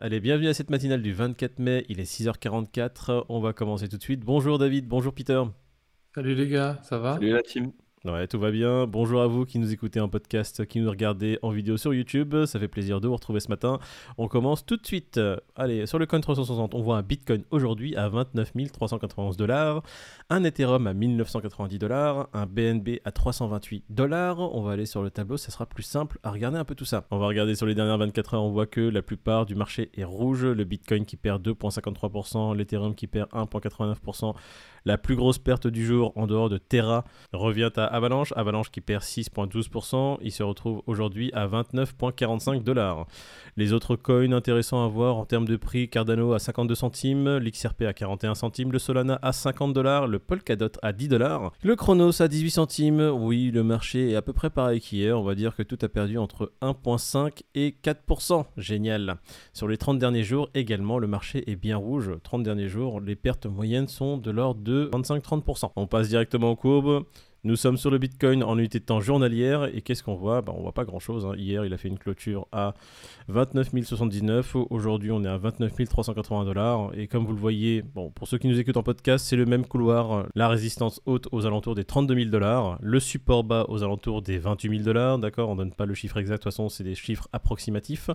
[0.00, 3.96] Allez, bienvenue à cette matinale du 24 mai, il est 6h44, on va commencer tout
[3.96, 4.20] de suite.
[4.20, 5.42] Bonjour David, bonjour Peter.
[6.14, 7.14] Salut les gars, ça va?
[7.14, 7.72] Salut la team.
[8.04, 8.86] Ouais, tout va bien.
[8.86, 12.44] Bonjour à vous qui nous écoutez en podcast, qui nous regardez en vidéo sur YouTube.
[12.44, 13.80] Ça fait plaisir de vous retrouver ce matin.
[14.18, 15.20] On commence tout de suite.
[15.56, 19.82] Allez, sur le coin 360, on voit un Bitcoin aujourd'hui à 29 391 dollars,
[20.30, 24.38] un Ethereum à 1990 dollars, un BNB à 328 dollars.
[24.54, 26.84] On va aller sur le tableau, ça sera plus simple à regarder un peu tout
[26.84, 27.04] ça.
[27.10, 29.90] On va regarder sur les dernières 24 heures, on voit que la plupart du marché
[29.96, 30.44] est rouge.
[30.44, 34.36] Le Bitcoin qui perd 2,53%, l'Ethereum qui perd 1,89%.
[34.84, 38.32] La plus grosse perte du jour en dehors de Terra revient à Avalanche.
[38.36, 40.18] Avalanche qui perd 6,12%.
[40.22, 43.06] Il se retrouve aujourd'hui à 29,45 dollars.
[43.56, 47.82] Les autres coins intéressants à voir en termes de prix Cardano à 52 centimes, l'XRP
[47.82, 52.22] à 41 centimes, le Solana à 50 dollars, le Polkadot à 10 dollars, le Chronos
[52.22, 53.00] à 18 centimes.
[53.00, 55.18] Oui, le marché est à peu près pareil qu'hier.
[55.18, 58.44] On va dire que tout a perdu entre 1,5 et 4%.
[58.56, 59.18] Génial.
[59.52, 62.10] Sur les 30 derniers jours également, le marché est bien rouge.
[62.22, 65.72] 30 derniers jours, les pertes moyennes sont de l'ordre de 25-30%.
[65.76, 67.04] On passe directement aux courbes.
[67.48, 70.42] Nous sommes sur le Bitcoin en unité de temps journalière et qu'est-ce qu'on voit?
[70.42, 71.24] Bah, On voit pas grand-chose.
[71.24, 71.32] hein.
[71.34, 72.74] Hier, il a fait une clôture à
[73.28, 74.54] 29 079.
[74.68, 76.90] Aujourd'hui, on est à 29 380 dollars.
[76.92, 79.46] Et comme vous le voyez, bon, pour ceux qui nous écoutent en podcast, c'est le
[79.46, 80.26] même couloir.
[80.34, 82.76] La résistance haute aux alentours des 32 000 dollars.
[82.82, 85.18] Le support bas aux alentours des 28 000 dollars.
[85.18, 85.48] D'accord?
[85.48, 86.34] On donne pas le chiffre exact.
[86.34, 88.10] De toute façon, c'est des chiffres approximatifs.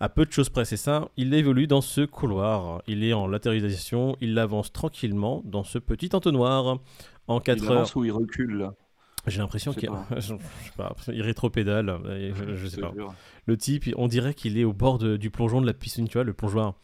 [0.00, 1.08] À peu de choses près, c'est ça.
[1.18, 2.82] Il évolue dans ce couloir.
[2.86, 4.16] Il est en latéralisation.
[4.22, 6.78] Il avance tranquillement dans ce petit entonnoir.
[7.28, 7.72] En 4 il heures.
[7.72, 8.74] avance ou il recule là?
[9.26, 9.90] J'ai l'impression qu'il
[11.12, 11.98] il rétropédale.
[12.34, 12.94] Je, je sais pas.
[13.46, 16.14] Le type, on dirait qu'il est au bord de- du plongeon de la piscine, tu
[16.14, 16.74] vois, le plongeoir.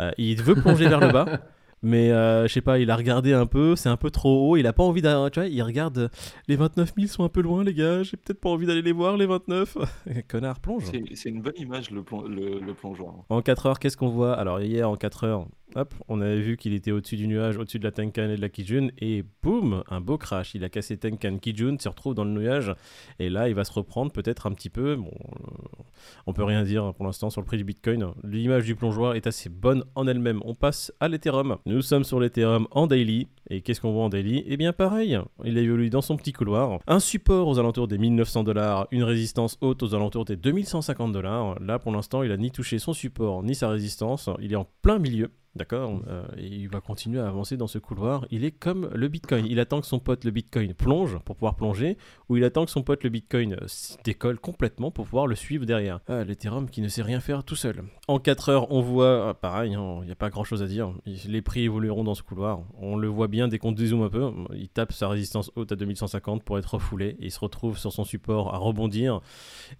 [0.00, 1.24] Euh, il veut plonger vers le bas,
[1.82, 4.56] mais euh, je sais pas, il a regardé un peu, c'est un peu trop haut,
[4.56, 6.08] il a pas envie d'aller, tu vois, il regarde, euh,
[6.48, 8.92] les 29 000 sont un peu loin, les gars, j'ai peut-être pas envie d'aller les
[8.92, 9.76] voir, les 29.
[10.28, 10.84] Connard, plonge.
[10.90, 13.14] C'est c'est une bonne image le, le, le plongeoir.
[13.28, 14.34] En 4 heures, qu'est-ce qu'on voit?
[14.34, 17.78] Alors hier, en 4 heures, hop, on avait vu qu'il était au-dessus du nuage, au-dessus
[17.78, 20.54] de la Tenkan et de la Kijun, et boum, un beau crash.
[20.54, 22.74] Il a cassé Tenkan, Kijun, se retrouve dans le nuage,
[23.18, 24.96] et là, il va se reprendre peut-être un petit peu.
[24.96, 25.82] Bon, euh,
[26.26, 28.12] on peut rien dire pour l'instant sur le prix du Bitcoin.
[28.24, 30.40] L'image du plongeoir est assez bonne en elle-même.
[30.44, 31.56] On passe à l'Ethereum.
[31.66, 33.28] Nous sommes sur l'Ethereum en daily.
[33.50, 34.44] Et qu'est-ce qu'on voit en daily?
[34.46, 36.80] Eh bien pareil, il évolue dans son petit couloir.
[36.86, 41.58] Un support aux alentours des 1900 dollars, une résistance haute aux alentours des 2150 dollars.
[41.60, 44.66] Là pour l'instant il a ni touché son support ni sa résistance, il est en
[44.82, 45.30] plein milieu.
[45.54, 48.26] D'accord Euh, Et il va continuer à avancer dans ce couloir.
[48.30, 49.46] Il est comme le Bitcoin.
[49.46, 51.96] Il attend que son pote le Bitcoin plonge pour pouvoir plonger,
[52.28, 53.66] ou il attend que son pote le Bitcoin euh,
[54.04, 56.00] décolle complètement pour pouvoir le suivre derrière.
[56.06, 57.82] Ah, l'Ethereum qui ne sait rien faire tout seul.
[58.06, 60.92] En 4 heures, on voit, ah, pareil, il n'y a pas grand chose à dire.
[61.06, 62.60] Les prix évolueront dans ce couloir.
[62.78, 64.30] On le voit bien dès qu'on dézoome un peu.
[64.54, 67.16] Il tape sa résistance haute à 2150 pour être refoulé.
[67.20, 69.20] Et il se retrouve sur son support à rebondir.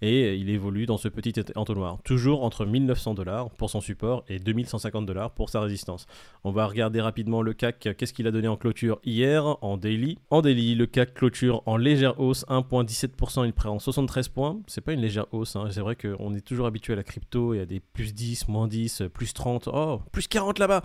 [0.01, 1.99] Et il évolue dans ce petit entonnoir.
[2.03, 6.05] Toujours entre 1900 dollars pour son support et 2150 dollars pour sa résistance.
[6.43, 7.89] On va regarder rapidement le CAC.
[7.97, 10.17] Qu'est-ce qu'il a donné en clôture hier en daily?
[10.29, 13.45] En daily, le CAC clôture en légère hausse 1,17%.
[13.45, 14.59] Il prend 73 points.
[14.67, 15.55] C'est pas une légère hausse.
[15.55, 15.67] hein.
[15.71, 18.67] C'est vrai qu'on est toujours habitué à la crypto et à des plus 10, moins
[18.67, 19.69] 10, plus 30.
[19.71, 20.83] Oh, plus 40 là-bas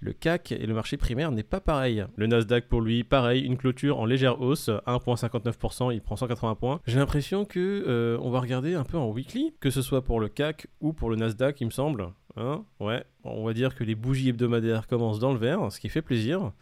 [0.00, 2.04] le CAC et le marché primaire n'est pas pareil.
[2.16, 6.80] Le Nasdaq pour lui, pareil, une clôture en légère hausse, 1,59%, il prend 180 points.
[6.86, 10.20] J'ai l'impression que euh, on va regarder un peu en weekly, que ce soit pour
[10.20, 12.08] le CAC ou pour le Nasdaq, il me semble.
[12.38, 15.88] Hein ouais, on va dire que les bougies hebdomadaires commencent dans le vert, ce qui
[15.88, 16.52] fait plaisir.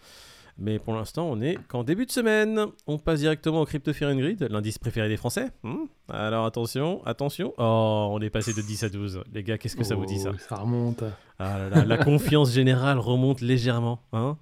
[0.59, 2.67] Mais pour l'instant, on est qu'en début de semaine.
[2.87, 5.51] On passe directement au Crypto Fear and Greed, l'indice préféré des Français.
[5.63, 7.53] Hmm Alors attention, attention.
[7.59, 9.23] Oh, on est passé de 10 à 12.
[9.35, 10.31] Les gars, qu'est-ce que ça vous dit ça?
[10.33, 11.05] Oh, Ça remonte.
[11.39, 14.01] ah là là, la confiance générale remonte légèrement.
[14.15, 14.39] Hein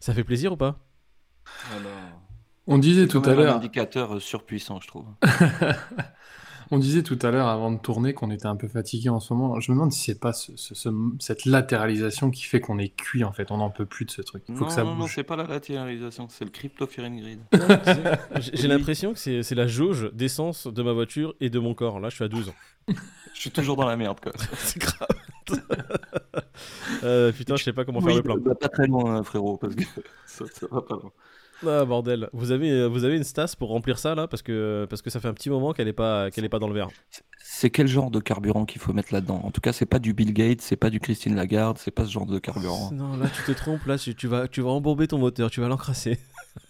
[0.00, 0.80] ça fait plaisir ou pas?
[1.70, 1.92] Alors,
[2.66, 5.06] On disait tout à même un l'heure, indicateur euh, surpuissant, je trouve.
[6.72, 9.32] on disait tout à l'heure avant de tourner qu'on était un peu fatigué en ce
[9.34, 9.60] moment.
[9.60, 10.88] Je me demande si c'est pas ce- ce- ce-
[11.20, 13.50] cette latéralisation qui fait qu'on est cuit en fait.
[13.50, 14.42] On n'en peut plus de ce truc.
[14.48, 17.16] Il faut non, que ça non, c'est pas la latéralisation, c'est le crypto fear and
[17.16, 17.40] greed.
[18.54, 22.00] J'ai l'impression que c'est la jauge d'essence de ma voiture et de mon corps.
[22.00, 22.52] Là, je suis à 12.
[22.88, 22.94] Je
[23.40, 24.32] suis toujours dans la merde, quoi.
[24.58, 25.08] c'est grave.
[27.04, 28.36] Euh, putain, je sais pas comment faire le plein.
[28.36, 29.84] bah, pas très loin, frérot, parce que
[30.26, 31.12] ça, ça va pas loin.
[31.66, 32.28] Ah bordel.
[32.32, 35.10] Vous avez, euh, vous avez une stas pour remplir ça là parce que, parce que
[35.10, 36.88] ça fait un petit moment qu'elle est pas, qu'elle est pas dans le verre.
[37.42, 39.40] C'est quel genre de carburant qu'il faut mettre là-dedans?
[39.44, 42.04] En tout cas, c'est pas du Bill Gates, c'est pas du Christine Lagarde, c'est pas
[42.04, 42.90] ce genre de carburant.
[42.92, 43.84] Non, là tu te trompes.
[43.86, 45.50] Là, tu tu vas, tu vas embourber ton moteur.
[45.50, 46.18] Tu vas l'encrasser.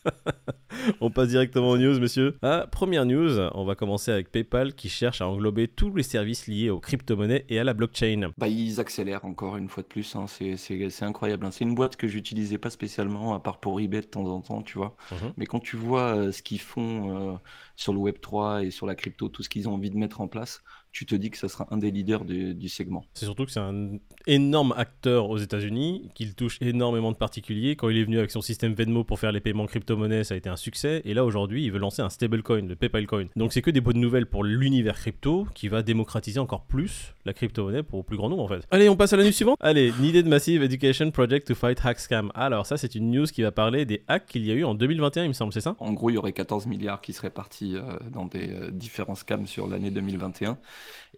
[1.01, 2.37] on passe directement aux news, monsieur.
[2.43, 6.47] Ah, première news, on va commencer avec PayPal qui cherche à englober tous les services
[6.47, 8.31] liés aux crypto-monnaies et à la blockchain.
[8.39, 10.15] Bah, ils accélèrent encore une fois de plus.
[10.17, 10.27] hein.
[10.29, 11.47] C'est incroyable.
[11.47, 11.51] hein.
[11.51, 14.63] C'est une boîte que j'utilisais pas spécialement, à part pour eBay de temps en temps,
[14.63, 14.97] tu vois.
[15.11, 15.33] Mhm.
[15.37, 17.35] Mais quand tu vois euh, ce qu'ils font euh,
[17.77, 20.29] sur le Web3 et sur la crypto, tout ce qu'ils ont envie de mettre en
[20.29, 23.05] place, tu te dis que ça sera un des leaders du, du segment.
[23.15, 23.93] C'est surtout que c'est un
[24.27, 27.77] énorme acteur aux États-Unis, qu'il touche énormément de particuliers.
[27.77, 30.37] Quand il est venu avec son système Venmo pour faire les paiements crypto-monnaies, ça a
[30.37, 31.03] été un succès.
[31.05, 33.27] Et là, aujourd'hui, il veut lancer un stablecoin, le PayPal Coin.
[33.37, 37.33] Donc, c'est que des bonnes nouvelles pour l'univers crypto qui va démocratiser encore plus la
[37.33, 38.67] crypto-monnaie pour au plus grand nombre, en fait.
[38.71, 39.59] Allez, on passe à la news suivante.
[39.61, 42.33] Allez, Needed Massive Education Project to Fight Hack Scam.
[42.35, 44.75] Alors, ça, c'est une news qui va parler des hacks qu'il y a eu en
[44.75, 45.77] 2021, il me semble, c'est ça?
[45.79, 49.15] En gros, il y aurait 14 milliards qui seraient partis euh, dans des euh, différents
[49.15, 50.59] scams sur l'année 2021.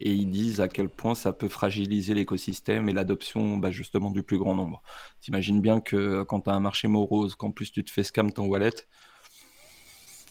[0.00, 4.22] Et ils disent à quel point ça peut fragiliser l'écosystème et l'adoption bah, justement du
[4.22, 4.82] plus grand nombre.
[5.20, 8.02] T'imagines bien que euh, quand tu as un marché morose, qu'en plus tu te fais
[8.02, 8.74] scam ton wallet,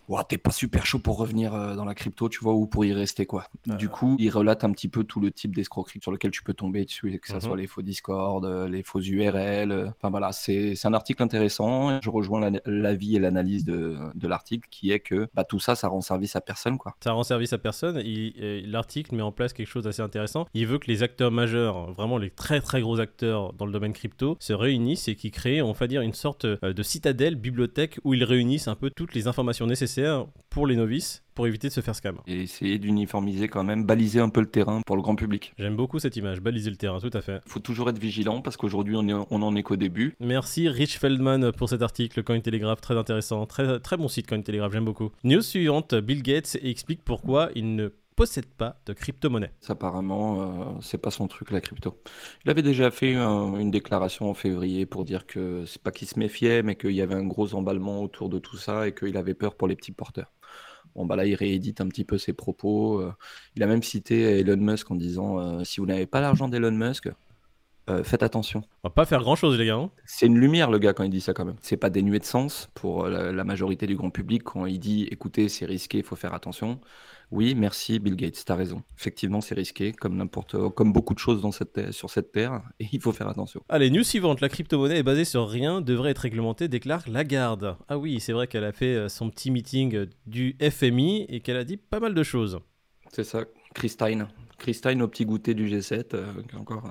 [0.09, 2.85] ouah, t'es pas super chaud pour revenir euh, dans la crypto, tu vois, ou pour
[2.85, 3.45] y rester, quoi.
[3.65, 6.53] Du coup, ils relatent un petit peu tout le type d'escroquerie sur lequel tu peux
[6.53, 7.41] tomber dessus, que ce Mhm.
[7.41, 9.71] soit les faux Discord, euh, les faux URL.
[9.71, 12.01] euh, Enfin voilà, c'est un article intéressant.
[12.01, 15.75] Je rejoins la- l'avis et l'analyse de, de l'article qui est que bah, tout ça,
[15.75, 16.95] ça rend service à personne, quoi.
[17.03, 18.01] Ça rend service à personne.
[18.03, 20.45] Il- L'article met en place quelque chose d'assez intéressant.
[20.53, 23.93] Il veut que les acteurs majeurs, vraiment les très très gros acteurs dans le domaine
[23.93, 28.13] crypto, se réunissent et qui créent, on va dire, une sorte de citadelle, bibliothèque, où
[28.13, 29.92] ils réunissent un peu toutes les informations nécessaires
[30.49, 32.17] pour les novices, pour éviter de se faire scam.
[32.27, 35.53] Et essayer d'uniformiser quand même, baliser un peu le terrain pour le grand public.
[35.57, 37.41] J'aime beaucoup cette image, baliser le terrain, tout à fait.
[37.47, 40.15] Faut toujours être vigilant parce qu'aujourd'hui, on, est- on en est qu'au début.
[40.19, 44.85] Merci Rich Feldman pour cet article, Cointelegraph, très intéressant, très, très bon site Cointelegraph, j'aime
[44.85, 45.11] beaucoup.
[45.23, 49.53] News suivante, Bill Gates explique pourquoi il ne possède pas de crypto-monnaie.
[49.69, 51.97] Apparemment, euh, c'est pas son truc la crypto.
[52.43, 56.05] Il avait déjà fait un- une déclaration en février pour dire que c'est pas qu'il
[56.07, 59.15] se méfiait, mais qu'il y avait un gros emballement autour de tout ça et qu'il
[59.15, 60.33] avait peur pour les petits porteurs.
[60.95, 63.01] Bon, bah là, il réédite un petit peu ses propos.
[63.01, 63.13] euh,
[63.55, 66.71] il a même cité Elon Musk en disant euh, si vous n'avez pas l'argent d'Elon
[66.71, 67.09] Musk,
[67.89, 68.61] euh, faites attention.
[68.83, 69.75] On va pas faire grand chose les gars.
[69.75, 69.91] hein.
[70.05, 71.55] C'est une lumière, le gars, quand il dit ça, quand même.
[71.61, 74.79] C'est pas dénué de sens pour euh, la, la majorité du grand public quand il
[74.79, 76.79] dit écoutez, c'est risqué, il faut faire attention.
[77.31, 78.83] Oui, merci, Bill Gates, t'as raison.
[78.99, 82.61] Effectivement, c'est risqué, comme n'importe, comme beaucoup de choses dans cette terre- sur cette terre,
[82.79, 83.63] et il faut faire attention.
[83.69, 87.75] Allez, news suivante, la crypto-monnaie est basée sur rien, devrait être réglementée, déclare Lagarde.
[87.87, 91.57] Ah oui, c'est vrai qu'elle a fait euh, son petit meeting du FMI et qu'elle
[91.57, 92.59] a dit pas mal de choses.
[93.11, 94.27] C'est ça, Christine.
[94.59, 96.83] Christine au petit goûter du G7, euh, qui est encore.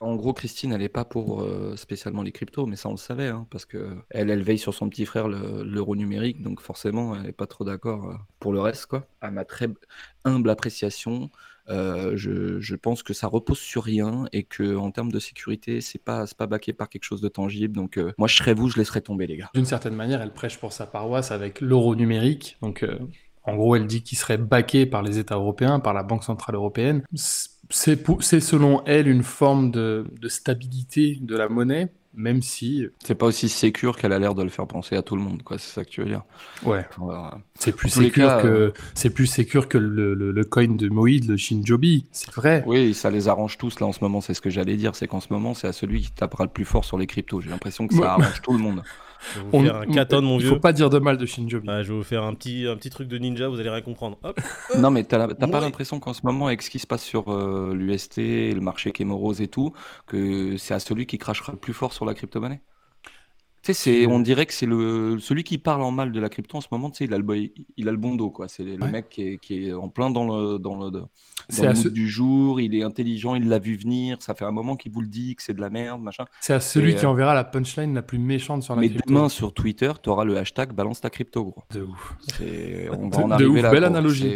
[0.00, 2.98] En gros, Christine, elle n'est pas pour euh, spécialement les cryptos, mais ça on le
[2.98, 6.60] savait, hein, parce que elle, elle veille sur son petit frère, le- l'euro numérique, donc
[6.60, 9.06] forcément, elle n'est pas trop d'accord euh, pour le reste, quoi.
[9.20, 9.68] À ma très
[10.24, 11.30] humble appréciation,
[11.68, 16.02] euh, je, pense que ça repose sur rien et que en termes de sécurité, c'est
[16.02, 17.74] pas, pas baqué par quelque chose de tangible.
[17.74, 19.50] Donc, moi, je serais vous, je laisserais tomber, les gars.
[19.54, 22.58] D'une certaine manière, elle prêche pour sa paroisse avec l'euro numérique.
[22.60, 22.84] Donc,
[23.46, 26.56] en gros, elle dit qu'il serait baqué par les États européens, par la Banque Centrale
[26.56, 27.02] Européenne.
[27.70, 33.26] C'est selon elle une forme de, de stabilité de la monnaie, même si, C'est pas
[33.26, 35.58] aussi sécure qu'elle a l'air de le faire penser à tout le monde, quoi.
[35.58, 36.22] C'est ça que tu veux dire.
[36.64, 37.38] ouais, Voilà.
[37.58, 41.36] c'est plus sécure que c'est plus sécure que le, le- le coin de Moïd, le
[41.36, 42.06] Shinjobi.
[42.12, 42.62] C'est vrai.
[42.66, 45.06] Oui, ça les arrange tous là en ce moment, c'est ce que j'allais dire, c'est
[45.08, 47.42] qu'en ce moment c'est à celui qui tapera le plus fort sur les cryptos.
[47.42, 48.82] J'ai l'impression que ça arrange tout le monde.
[49.34, 50.50] Je vais vous On- faire un katon, mon il vieux.
[50.50, 51.68] faut pas dire de mal de Shinjobi.
[51.70, 53.80] Ah, je vais vous faire un petit, un petit truc de ninja, vous allez rien
[53.82, 54.18] comprendre.
[54.22, 54.38] Hop.
[54.78, 57.72] Non mais t'as pas l'impression qu'en ce moment avec ce qui se passe sur euh,
[57.74, 59.72] l'UST, le marché qui est morose et tout,
[60.06, 62.60] que c'est à celui qui crachera le plus fort sur la crypto-monnaie?
[63.66, 66.28] Tu sais, c'est, on dirait que c'est le celui qui parle en mal de la
[66.28, 67.24] crypto en ce moment, tu sais, il a le,
[67.76, 68.46] il a le bon dos quoi.
[68.46, 68.90] C'est le Ouais.
[68.90, 71.08] mec qui est, qui est en plein dans le dans le, dans
[71.48, 74.52] C'est le ce- du jour, il est intelligent, il l'a vu venir, ça fait un
[74.52, 76.26] moment qu'il vous le dit que c'est de la merde, machin.
[76.40, 78.88] C'est à celui Et, qui euh, enverra la punchline la plus méchante sur la Mais
[78.88, 79.08] crypto.
[79.12, 81.64] demain sur Twitter, tu auras le hashtag balance ta crypto, gros.
[81.74, 82.14] De ouf.
[82.38, 83.70] C'est- On va en de ouf, là.
[83.70, 83.86] belle gros.
[83.88, 84.30] analogie.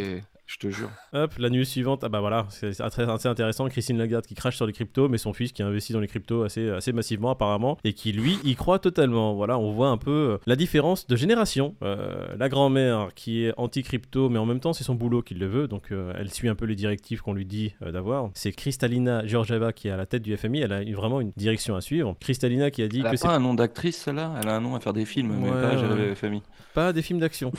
[0.51, 0.91] Je te jure.
[1.13, 2.03] Hop, la news suivante.
[2.03, 3.69] Ah bah voilà, c'est assez intéressant.
[3.69, 6.43] Christine Lagarde qui crache sur les cryptos, mais son fils qui investit dans les cryptos
[6.43, 9.35] assez, assez massivement apparemment, et qui lui y croit totalement.
[9.35, 11.77] Voilà, on voit un peu euh, la différence de génération.
[11.85, 15.47] Euh, la grand-mère qui est anti-crypto, mais en même temps c'est son boulot qui le
[15.47, 18.31] veut, donc euh, elle suit un peu les directives qu'on lui dit euh, d'avoir.
[18.35, 21.31] C'est Kristalina Georgieva qui est à la tête du FMI, elle a une- vraiment une
[21.37, 22.17] direction à suivre.
[22.19, 24.35] Kristalina qui a dit Elle que pas c'est un nom d'actrice, celle-là?
[24.43, 26.09] Elle a un nom à faire des films, mais pas à gérer ouais.
[26.09, 26.43] le FMI.
[26.75, 27.53] pas des films d'action.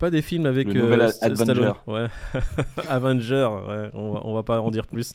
[0.00, 1.40] Pas des films avec euh, Stallone.
[1.40, 1.72] Avenger.
[1.86, 2.06] Ouais.
[2.88, 5.12] Avenger, ouais, on, va, on va pas en dire plus.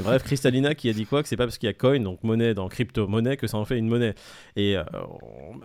[0.00, 1.22] Bref, Kristalina qui a dit quoi?
[1.22, 3.64] Que c'est pas parce qu'il y a coin, donc monnaie dans crypto-monnaie, que ça en
[3.64, 4.14] fait une monnaie.
[4.56, 4.84] Et euh,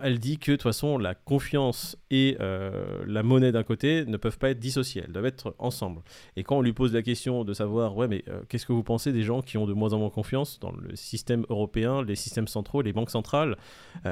[0.02, 4.16] elle dit que de toute façon, la confiance et euh, la monnaie d'un côté ne
[4.16, 6.02] peuvent pas être dissociées, elles doivent être ensemble.
[6.36, 8.82] Et quand on lui pose la question de savoir, ouais, mais euh, qu'est-ce que vous
[8.84, 12.16] pensez des gens qui ont de moins en moins confiance dans le système européen, les
[12.16, 13.56] systèmes centraux, les banques centrales,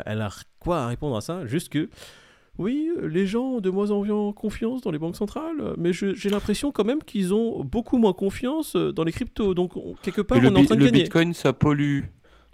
[0.07, 1.47] elle a quoi à répondre à ça?
[1.47, 1.89] Juste que
[2.59, 6.31] oui, les gens ont de moins en moins confiance dans les banques centrales, mais j'ai
[6.31, 9.55] l'impression quand même qu'ils ont beaucoup moins confiance euh, dans les cryptos.
[9.55, 11.03] Donc, on- quelque part, Et le, on est en train de le gagner.
[11.05, 12.01] bitcoin, ça pollue.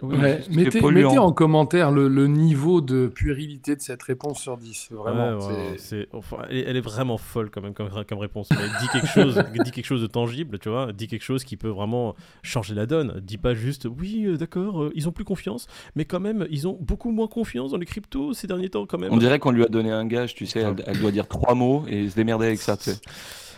[0.03, 4.57] Oui, Ouais, mettez, mettez en commentaire le, le niveau de puérilité de cette réponse sur
[4.57, 4.89] 10.
[4.91, 5.37] Vraiment.
[5.37, 8.19] Ouais, ouais, c'est- c'est- enfin, elle, est- elle est vraiment folle quand même comme, comme
[8.19, 8.49] réponse.
[8.51, 10.87] Mais elle dit quelque chose, dit quelque chose de tangible, tu vois.
[10.89, 13.13] Elle dit quelque chose qui peut vraiment changer la donne.
[13.15, 16.45] Elle dit pas juste, oui, euh, d'accord, euh, ils ont plus confiance, mais quand même,
[16.51, 19.13] ils ont beaucoup moins confiance dans les cryptos ces derniers temps quand même.
[19.13, 21.55] On dirait qu'on lui a donné un gage, tu sais, elle, elle doit dire trois
[21.55, 22.75] mots et se démerder avec ça.
[22.75, 22.97] tu sais.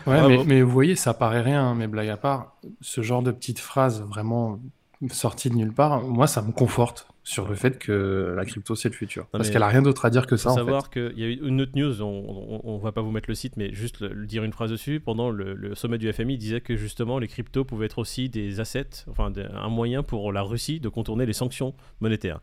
[0.05, 0.29] Ouais, Bravo.
[0.29, 3.31] mais, mais vous voyez, ça paraît rien, hein, mais blague à part, ce genre de
[3.31, 4.59] petites phrases vraiment
[5.09, 8.87] sorties de nulle part, moi, ça me conforte sur le fait que la crypto, c'est
[8.89, 9.25] le futur.
[9.31, 10.59] Parce qu'elle a rien d'autre à dire que ça, faut en fait.
[10.59, 13.29] savoir qu'il y a eu une autre news, on, on, on va pas vous mettre
[13.29, 14.99] le site, mais juste le- le dire une phrase dessus.
[14.99, 18.29] Pendant le, le sommet du FMI, il disait que justement les cryptos pouvaient être aussi
[18.29, 22.39] des assets, enfin des- un moyen pour la Russie de contourner les sanctions monétaires.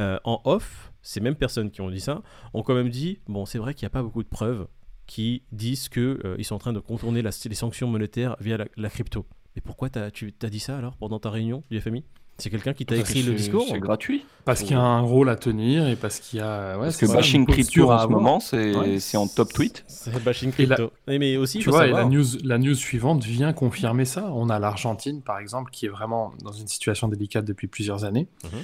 [0.00, 2.22] Euh, en off, ces mêmes personnes qui ont dit ça
[2.54, 4.66] ont quand même dit bon, c'est vrai qu'il n'y a pas beaucoup de preuves
[5.06, 8.88] qui disent qu'ils sont en train de contourner la- les sanctions monétaires via la, la
[8.90, 9.26] crypto.
[9.56, 12.04] Mais pourquoi t'as- tu t'as dit ça alors pendant ta réunion du FMI
[12.38, 14.24] C'est quelqu'un qui t'a Parce écrit le discours C'est gratuit.
[14.44, 16.76] Parce qu'il y a un rôle à tenir et parce qu'il y a.
[16.76, 18.98] Ouais, Parce que bashing crypto en ce moment, c'est Ouais.
[18.98, 19.84] c'est en top tweet.
[19.86, 20.92] C'est bashing Et la- crypto.
[21.06, 24.30] Mais, mais aussi, Tu vois, et la news, la news suivante vient confirmer ça.
[24.32, 28.26] On a l'Argentine, par exemple, qui est vraiment dans une situation délicate depuis plusieurs années,
[28.44, 28.60] Mhm.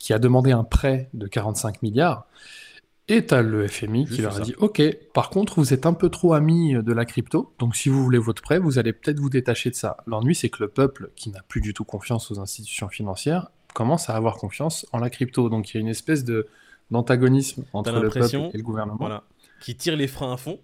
[0.00, 2.26] qui a demandé un prêt de 45 milliards.
[3.08, 4.42] Et tu as le FMI Juste qui leur a ça.
[4.42, 4.82] dit Ok,
[5.12, 8.18] par contre, vous êtes un peu trop amis de la crypto, donc si vous voulez
[8.18, 9.96] votre prêt, vous allez peut-être vous détacher de ça.
[10.06, 14.08] L'ennui, c'est que le peuple, qui n'a plus du tout confiance aux institutions financières, commence
[14.08, 15.48] à avoir confiance en la crypto.
[15.48, 16.46] Donc il y a une espèce de
[16.90, 18.98] d'antagonisme entre le peuple et le gouvernement.
[18.98, 19.24] Voilà.
[19.60, 20.60] Qui tirent les freins à fond.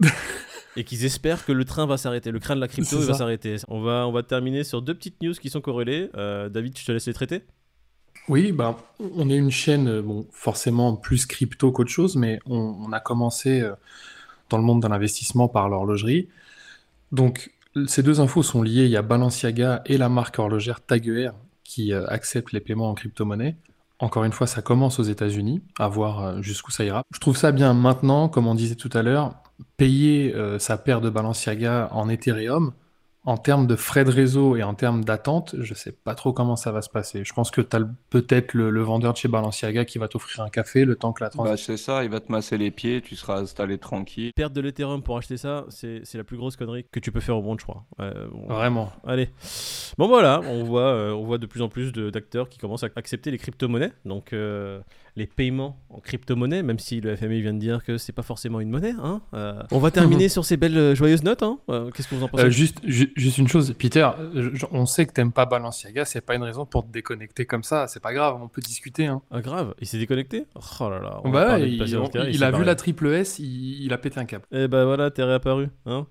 [0.76, 2.30] et qu'ils espèrent que le train va s'arrêter.
[2.30, 3.56] Le train de la crypto va s'arrêter.
[3.68, 6.10] On va, on va terminer sur deux petites news qui sont corrélées.
[6.16, 7.42] Euh, David, je te laisse les traiter.
[8.28, 12.90] Oui, ben, on est une chaîne, euh, bon, forcément plus crypto qu'autre chose, mais on,
[12.92, 13.74] a commencé euh,
[14.48, 16.28] dans le monde de l'investissement par l'horlogerie.
[17.12, 17.52] Donc,
[17.86, 18.84] ces deux infos sont liées.
[18.84, 21.30] Il y a Balenciaga et la marque horlogère Tag Heuer
[21.64, 23.56] qui euh, acceptent les paiements en crypto-monnaie.
[23.98, 27.02] Encore une fois, ça commence aux États-Unis, à voir euh, jusqu'où ça ira.
[27.12, 29.34] Je trouve ça bien maintenant, comme on disait tout à l'heure,
[29.76, 32.72] payer sa paire de Balenciaga en Ethereum,
[33.26, 36.56] en termes de frais de réseau et en termes d'attente, je sais pas trop comment
[36.56, 37.24] ça va se passer.
[37.24, 40.42] Je pense que tu as peut-être le, le vendeur de chez Balenciaga qui va t'offrir
[40.44, 41.72] un café le temps que la Bah, transaction.
[41.76, 44.30] c'est ça, il va te masser les pieds, tu seras installé tranquille.
[44.36, 47.36] Perdre de l'Ethereum pour acheter ça, c'est la plus grosse connerie que tu peux faire
[47.38, 47.84] au monde, je crois.
[48.00, 48.92] Euh, bon, Vraiment.
[49.06, 49.30] Allez.
[49.96, 52.84] Bon voilà, on voit, euh, on voit de plus en plus de- d'acteurs qui commencent
[52.84, 53.92] à accepter les crypto-monnaies.
[54.04, 54.80] Donc euh,
[55.16, 58.58] les paiements en crypto-monnaie, même si le FMI vient de dire que c'est pas forcément
[58.60, 58.94] une monnaie.
[59.00, 59.20] hein.
[59.32, 61.42] Euh, on va terminer sur ces belles euh, joyeuses notes.
[61.44, 61.58] hein.
[61.68, 62.44] Euh, Qu'est-ce que vous en pensez?
[62.44, 66.20] Euh, juste, ju- juste une chose, Peter, je- on sait que t'aimes pas Balenciaga, c'est
[66.20, 69.06] pas une raison pour te déconnecter comme ça, c'est pas grave, on peut discuter.
[69.06, 69.22] Hein.
[69.30, 70.46] Ah grave, il s'est déconnecté?
[70.80, 71.20] Oh là là.
[71.22, 72.06] on Bah, il, on-
[72.42, 74.44] a vu la triple S, il, il a pété un câble.
[74.50, 75.68] Eh ben voilà, t'es réapparu.
[75.86, 76.06] Hein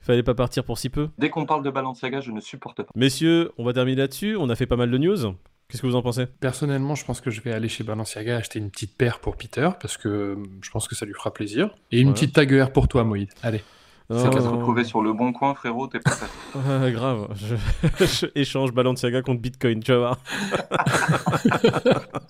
[0.00, 1.08] Fallait pas partir pour si peu.
[1.18, 2.90] Dès qu'on parle de Balenciaga, je ne supporte pas.
[2.94, 4.36] Messieurs, on va terminer là-dessus.
[4.36, 5.34] On a fait pas mal de news.
[5.70, 6.24] Qu'est-ce que vous en pensez?
[6.24, 9.68] Personnellement, je pense que je vais aller chez Balenciaga acheter une petite paire pour Peter,
[9.78, 11.74] parce que euh, je pense que ça lui fera plaisir.
[11.92, 13.28] Et une petite Tag pour toi, Moïd.
[13.42, 13.62] Allez.
[14.10, 14.52] C'est qu'à se Oh.
[14.52, 16.12] retrouver sur le bon coin, frérot, t'es pas.
[16.54, 17.28] Ouais, grave.
[17.34, 17.56] Je...
[18.06, 20.18] je échange Balenciaga contre Bitcoin, tu vas voir.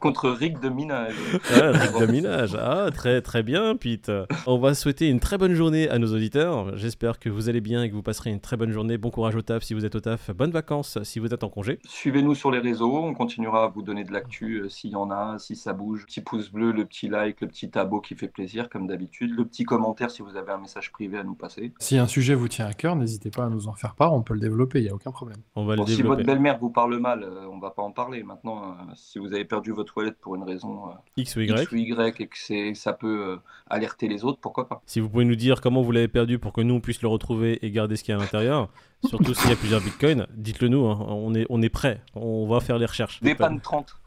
[0.00, 1.14] Contre Rick de Minage.
[1.54, 2.56] Ah, Rick de minage.
[2.60, 4.10] Ah, très très bien, Pete.
[4.46, 6.76] On va souhaiter une très bonne journée à nos auditeurs.
[6.76, 8.96] J'espère que vous allez bien et que vous passerez une très bonne journée.
[8.96, 10.30] Bon courage au taf si vous êtes au taf.
[10.30, 11.78] Bonnes vacances si vous êtes en congé.
[11.86, 15.10] Suivez-nous sur les réseaux, on continuera à vous donner de l'actu euh, s'il y en
[15.10, 16.06] a, si ça bouge.
[16.06, 19.32] Petit pouce bleu, le petit like, le petit abo qui fait plaisir, comme d'habitude.
[19.36, 21.67] Le petit commentaire si vous avez un message privé à nous passer.
[21.78, 24.22] Si un sujet vous tient à cœur, n'hésitez pas à nous en faire part, on
[24.22, 25.38] peut le développer, il n'y a aucun problème.
[25.56, 27.92] On va Bon, le si votre belle-mère vous parle mal, euh, on va pas en
[27.92, 28.22] parler.
[28.22, 31.62] Maintenant, euh, si vous avez perdu votre toilette pour une raison euh, X ou Y.
[31.62, 33.36] X ou Y et que ça peut euh,
[33.68, 36.52] alerter les autres, pourquoi pas Si vous pouvez nous dire comment vous l'avez perdu pour
[36.52, 38.68] que nous on puisse le retrouver et garder ce qu'il y a à l'intérieur,
[39.06, 40.86] surtout s'il y a plusieurs bitcoins, dites-le nous.
[40.86, 40.98] hein.
[41.08, 42.00] On est on est prêt.
[42.14, 43.20] On va faire les recherches.
[43.22, 43.97] Dépanne 30.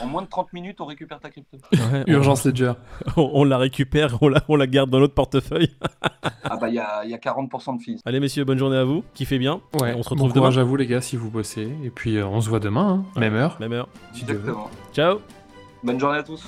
[0.00, 1.58] En moins de 30 minutes, on récupère ta crypto.
[1.72, 2.72] Ouais, Urgence Ledger.
[3.16, 5.74] on, on la récupère, on la, on la garde dans notre portefeuille.
[6.44, 8.00] Ah bah, il y a, il y a 40% de fees.
[8.04, 9.04] Allez messieurs, bonne journée à vous.
[9.14, 9.60] Kiffez bien.
[9.80, 10.40] Ouais, on se bon retrouve demain.
[10.40, 13.04] courage à vous les gars si vous bossez, et puis euh, on se voit demain,
[13.16, 13.56] hein, même heure.
[13.60, 13.88] Même heure.
[14.18, 14.70] Exactement.
[14.92, 15.18] Ciao.
[15.82, 16.42] Bonne journée à tous.